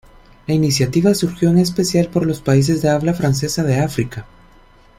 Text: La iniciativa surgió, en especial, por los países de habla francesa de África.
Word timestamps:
La 0.47 0.55
iniciativa 0.55 1.13
surgió, 1.13 1.49
en 1.51 1.59
especial, 1.59 2.07
por 2.09 2.25
los 2.25 2.41
países 2.41 2.81
de 2.81 2.89
habla 2.89 3.13
francesa 3.13 3.63
de 3.63 3.77
África. 3.81 4.25